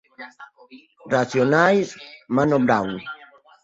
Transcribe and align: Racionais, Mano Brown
Racionais, 1.15 1.87
Mano 2.35 2.57
Brown 2.65 2.91